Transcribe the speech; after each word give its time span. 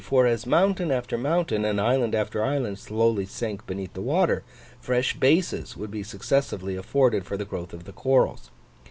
For 0.03 0.25
as 0.25 0.47
mountain 0.47 0.89
after 0.89 1.15
mountain, 1.15 1.63
and 1.63 1.79
island 1.79 2.15
after 2.15 2.43
island, 2.43 2.79
slowly 2.79 3.27
sank 3.27 3.67
beneath 3.67 3.93
the 3.93 4.01
water, 4.01 4.41
fresh 4.79 5.15
bases 5.19 5.77
would 5.77 5.91
be 5.91 6.01
successively 6.01 6.75
afforded 6.75 7.23
for 7.23 7.37
the 7.37 7.45
growth 7.45 7.71
of 7.71 7.83
the 7.83 7.93
corals. 7.93 8.49